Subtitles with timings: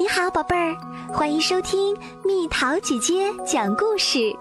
[0.00, 0.76] 你好，宝贝儿，
[1.12, 4.32] 欢迎收听蜜桃姐姐讲故事。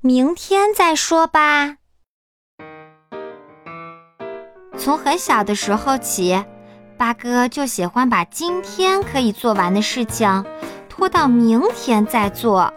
[0.00, 1.76] 明天再说吧。
[4.76, 6.44] 从很小的时候起，
[6.96, 10.44] 八哥就喜欢把今天可以做完的事情
[10.88, 12.72] 拖到明天再做。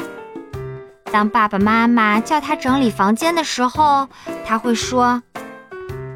[1.06, 4.08] 当爸爸妈妈叫他整理房间的时候，
[4.46, 5.24] 他会说：“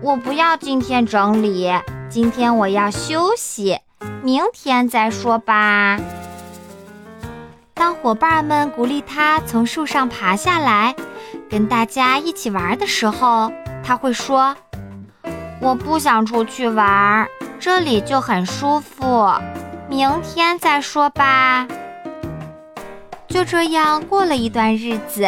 [0.04, 1.71] 我不要今天整理。”
[2.07, 3.79] 今天我要休息，
[4.23, 6.00] 明天再说吧。
[7.73, 10.96] 当伙伴们鼓励他从树上爬下来，
[11.49, 13.51] 跟大家一起玩的时候，
[13.83, 14.55] 他会说
[15.60, 17.27] ：“我不想出去玩，
[17.60, 19.29] 这里就很舒服，
[19.89, 21.68] 明天再说吧。”
[23.27, 25.27] 就这样过了一段日子，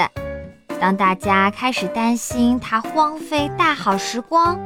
[0.80, 4.58] 当大家开始担心他荒废大好时光，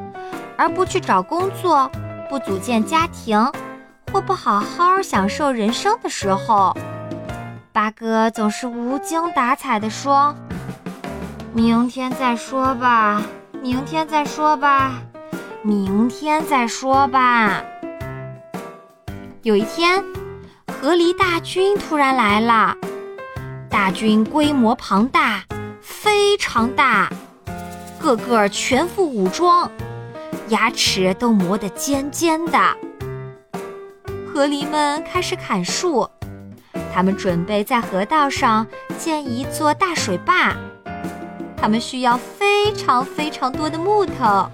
[0.56, 1.90] 而不去找工作。
[2.32, 3.38] 不组建家庭，
[4.10, 6.74] 或不好好享受人生的时候，
[7.74, 10.34] 八哥总是无精打采地说
[11.52, 13.22] ：“明天再说吧，
[13.62, 14.94] 明天再说吧，
[15.62, 17.62] 明天再说吧。”
[19.44, 20.02] 有一天，
[20.72, 22.78] 河狸大军突然来了，
[23.70, 25.44] 大军规模庞大，
[25.82, 27.10] 非常大，
[28.00, 29.70] 个个全副武装。
[30.52, 32.60] 牙齿都磨得尖尖的，
[34.28, 36.10] 河狸们开始砍树，
[36.94, 40.54] 他们准备在河道上建一座大水坝，
[41.56, 44.52] 他们需要非常非常多的木头。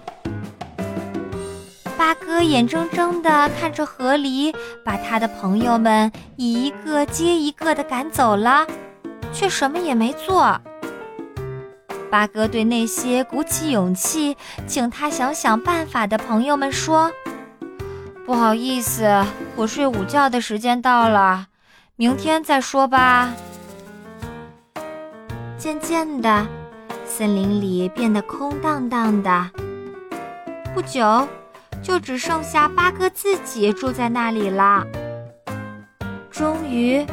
[1.98, 8.68] 八哥眼睁睁地看着河狸把他的朋友们一个接一个地赶走了，
[9.34, 10.62] 却什么也没做。
[12.10, 17.12] 八哥对那些鼓起勇气请他想想办法的朋友们说
[18.26, 19.24] ：“不好意思，
[19.56, 21.48] 我睡午觉的时间到了，
[21.96, 23.34] 明天再说吧。”
[25.58, 26.48] 渐渐的，
[27.06, 29.50] 森林里变得空荡荡的。
[30.74, 31.28] 不久，
[31.82, 34.86] 就只剩下八哥自己住在那里了。
[36.30, 37.04] 终于，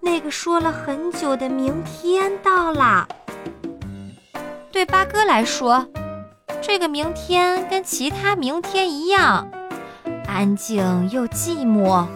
[0.00, 3.06] 那个说了很久的明天到了。
[4.72, 5.86] 对八哥来说，
[6.62, 9.46] 这个明天跟其他明天一样，
[10.26, 12.06] 安静又寂寞。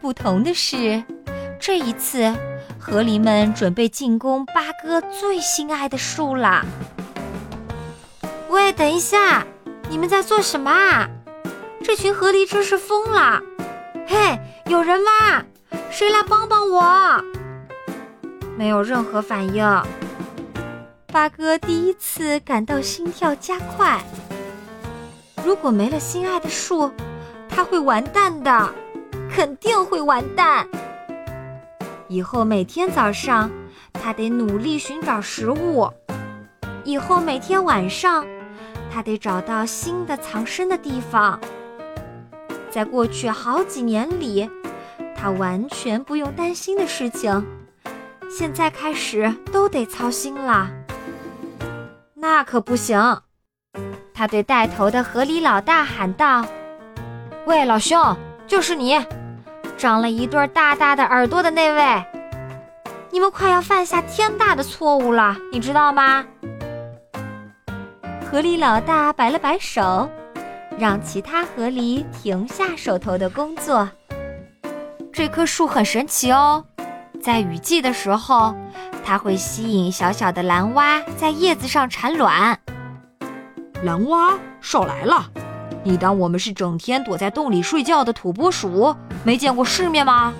[0.00, 1.04] 不同的是，
[1.60, 2.34] 这一次，
[2.80, 6.64] 河狸们准备进攻八哥最心爱的树啦。
[8.48, 9.46] 喂，等一下，
[9.88, 11.08] 你们在做什么啊？
[11.84, 13.40] 这群河狸真是疯了！
[14.08, 15.44] 嘿，有人吗？
[15.92, 17.22] 谁来帮帮我？
[18.58, 19.64] 没有任何反应。
[21.16, 23.98] 八哥第一次感到心跳加快。
[25.42, 26.92] 如果没了心爱的树，
[27.48, 28.74] 他会完蛋的，
[29.30, 30.68] 肯定会完蛋。
[32.08, 33.50] 以后每天早上，
[33.94, 35.88] 他得努力寻找食物；
[36.84, 38.26] 以后每天晚上，
[38.92, 41.40] 他得找到新的藏身的地方。
[42.70, 44.50] 在过去好几年里，
[45.16, 47.42] 他完全不用担心的事情，
[48.30, 50.70] 现在开始都得操心了。
[52.28, 53.22] 那可不行！
[54.12, 56.44] 他对带头的河狸老大喊道
[57.46, 58.14] ：“喂，老兄，
[58.48, 59.00] 就是你，
[59.78, 62.04] 长了一对大大的耳朵的那位，
[63.10, 66.26] 你们快要犯下天大的错误了，你知道吗？”
[68.28, 70.10] 河狸老大摆了摆手，
[70.76, 73.88] 让其他河狸停下手头的工作。
[75.12, 76.62] 这棵树很神奇哦，
[77.26, 78.54] 在雨季的时候。
[79.04, 82.58] 它会吸引小小的蓝蛙在叶子上产卵。
[83.84, 85.24] 蓝蛙少来了！
[85.84, 90.34] 你当我们是整天躲在洞里睡觉的土拨鼠，没见过世面吗？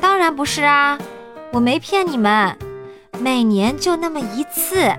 [0.00, 0.98] 当然不是啊，
[1.52, 2.56] 我没骗你们。
[3.18, 4.90] 每年就那么一次，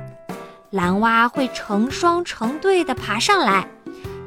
[0.70, 3.68] 蓝蛙会成双成对的爬上来，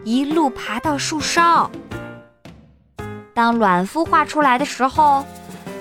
[0.04, 1.70] 一路爬到树梢。
[3.32, 5.24] 当卵孵化出来的时候。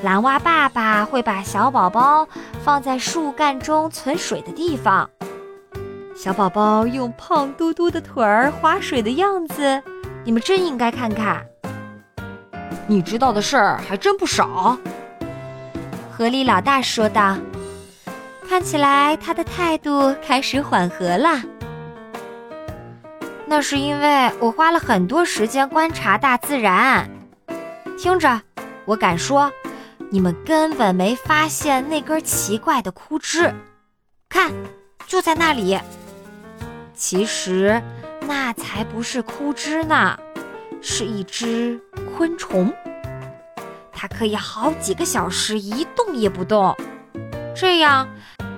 [0.04, 2.28] 蓝蛙爸爸会把小宝宝
[2.62, 5.10] 放在树干中存水的地方，
[6.14, 9.82] 小宝宝用胖嘟嘟的腿儿划水的样子，
[10.26, 11.42] 你们真应该看看。
[12.86, 14.78] 你知道的事儿还真不少，
[16.12, 17.38] 河狸老大说道。
[18.50, 21.42] 看起来他的态度开始缓和了。
[23.46, 27.10] 那是因为我花了很多时间观察大自然。
[27.98, 28.42] 听着，
[28.84, 29.50] 我敢说。
[30.14, 33.52] 你们根本没发现那根奇怪的枯枝，
[34.30, 34.54] 看，
[35.08, 35.76] 就在那里。
[36.94, 37.82] 其实
[38.22, 40.16] 那才不是枯枝呢，
[40.84, 41.82] 是一只
[42.16, 42.72] 昆虫，
[43.92, 46.76] 它可以好几个小时一动也不动，
[47.56, 48.08] 这样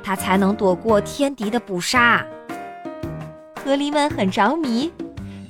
[0.04, 2.22] 它才能躲过天敌的捕杀。
[3.64, 4.92] 河狸们很着迷，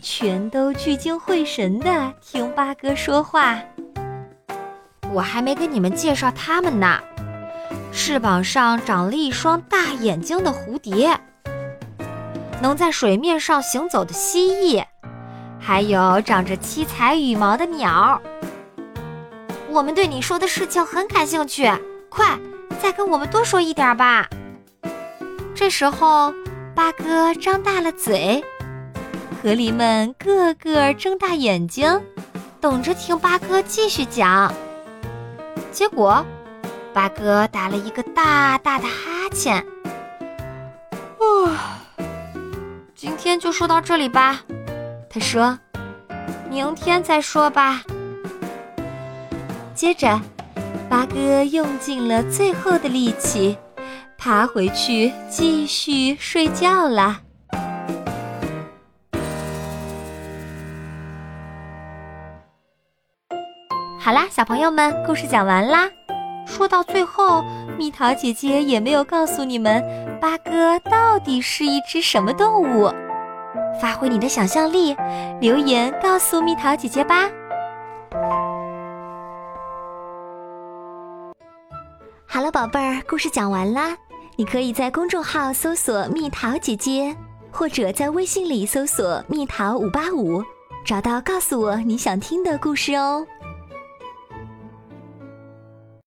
[0.03, 3.59] 全都聚精会神地听八哥说话。
[5.15, 6.99] 我还没给你们介绍它们呢，
[7.93, 11.17] 翅膀上长了一双大眼睛的蝴蝶，
[12.61, 14.83] 能在水面上行走的蜥蜴。
[15.57, 18.21] 还有长着七彩羽毛的鸟。
[19.69, 21.71] 我们对你说的事情很感兴趣，
[22.09, 22.37] 快
[22.81, 24.27] 再跟我们多说一点吧。
[25.55, 26.33] 这时候，
[26.75, 28.43] 八哥张大了嘴，
[29.41, 32.01] 河狸们个个睁大眼睛，
[32.59, 34.53] 等着听八哥继续讲。
[35.75, 36.25] 结果，
[36.93, 39.57] 八哥打了一个大大的哈欠。
[41.19, 41.83] 啊，
[42.95, 44.39] 今天就说到这里吧。
[45.09, 45.59] 他说
[46.49, 47.83] ：“明天再说吧。”
[49.75, 50.21] 接着，
[50.89, 53.57] 八哥用尽了最后的力气，
[54.17, 57.19] 爬回去继续睡觉了。
[64.05, 65.89] 好啦，小朋友们，故事讲完啦。
[66.45, 67.43] 说到最后，
[67.75, 69.83] 蜜桃姐姐也没有告诉你们，
[70.21, 72.93] 八哥到底是一只什么动物。
[73.81, 74.95] 发挥你的想象力，
[75.41, 77.27] 留言告诉蜜桃姐姐吧。
[82.27, 83.97] 好了，宝贝儿，故事讲完啦。
[84.35, 87.17] 你可以在公众号搜索“蜜桃姐姐”，
[87.49, 90.43] 或者在微信里搜索“蜜桃五八五”，
[90.85, 93.25] 找到告诉我你想听的故事哦。